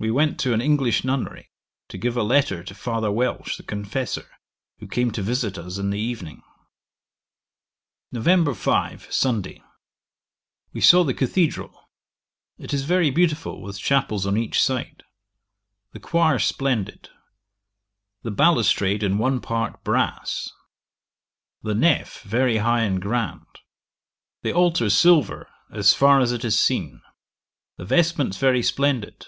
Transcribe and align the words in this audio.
We 0.00 0.12
went 0.12 0.38
to 0.38 0.52
an 0.54 0.60
English 0.60 1.02
nunnery, 1.02 1.50
to 1.88 1.98
give 1.98 2.16
a 2.16 2.22
letter 2.22 2.62
to 2.62 2.72
Father 2.72 3.10
Welch, 3.10 3.56
the 3.56 3.64
confessor, 3.64 4.30
who 4.78 4.86
came 4.86 5.10
to 5.10 5.22
visit 5.22 5.58
us 5.58 5.76
in 5.76 5.90
the 5.90 5.98
evening. 5.98 6.40
'Nov. 8.12 8.56
5. 8.56 9.12
Sunday. 9.12 9.60
We 10.72 10.80
saw 10.80 11.02
the 11.02 11.12
cathedral. 11.14 11.90
It 12.58 12.72
is 12.72 12.84
very 12.84 13.10
beautiful, 13.10 13.60
with 13.60 13.80
chapels 13.80 14.24
on 14.24 14.36
each 14.36 14.62
side. 14.62 15.02
The 15.90 15.98
choir 15.98 16.38
splendid. 16.38 17.08
The 18.22 18.30
balustrade 18.30 19.02
in 19.02 19.18
one 19.18 19.40
part 19.40 19.82
brass. 19.82 20.48
The 21.62 21.74
Neff 21.74 22.22
very 22.22 22.58
high 22.58 22.82
and 22.82 23.02
grand. 23.02 23.46
The 24.42 24.52
altar 24.52 24.90
silver 24.90 25.50
as 25.72 25.92
far 25.92 26.20
as 26.20 26.30
it 26.30 26.44
is 26.44 26.56
seen. 26.56 27.02
The 27.78 27.84
vestments 27.84 28.36
very 28.38 28.62
splendid. 28.62 29.26